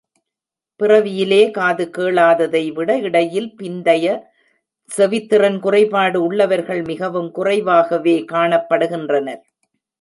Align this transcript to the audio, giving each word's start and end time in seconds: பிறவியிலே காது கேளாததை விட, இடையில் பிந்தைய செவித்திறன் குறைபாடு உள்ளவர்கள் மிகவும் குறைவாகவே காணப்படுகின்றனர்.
பிறவியிலே 0.79 1.51
காது 1.51 1.85
கேளாததை 1.97 2.73
விட, 2.73 2.89
இடையில் 2.99 3.49
பிந்தைய 3.59 4.07
செவித்திறன் 4.89 5.59
குறைபாடு 5.59 6.19
உள்ளவர்கள் 6.23 6.81
மிகவும் 6.83 7.31
குறைவாகவே 7.31 8.17
காணப்படுகின்றனர். 8.31 9.41